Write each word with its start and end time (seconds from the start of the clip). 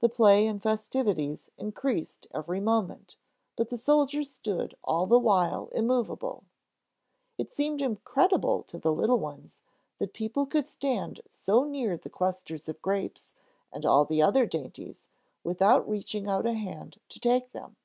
The 0.00 0.10
play 0.10 0.46
and 0.46 0.62
festivities 0.62 1.48
increased 1.56 2.26
every 2.34 2.60
moment, 2.60 3.16
but 3.56 3.70
the 3.70 3.78
soldiers 3.78 4.30
stood 4.30 4.74
all 4.84 5.06
the 5.06 5.18
while 5.18 5.68
immovable. 5.72 6.44
It 7.38 7.48
seemed 7.48 7.80
incredible 7.80 8.62
to 8.64 8.78
the 8.78 8.92
little 8.92 9.18
ones 9.18 9.62
that 10.00 10.12
people 10.12 10.44
could 10.44 10.68
stand 10.68 11.22
so 11.30 11.64
near 11.64 11.96
the 11.96 12.10
clusters 12.10 12.68
of 12.68 12.82
grapes 12.82 13.32
and 13.72 13.86
all 13.86 14.04
the 14.04 14.20
other 14.20 14.44
dainties, 14.44 15.08
without 15.42 15.88
reaching 15.88 16.28
out 16.28 16.44
a 16.44 16.52
hand 16.52 17.00
to 17.08 17.18
take 17.18 17.52
them. 17.52 17.76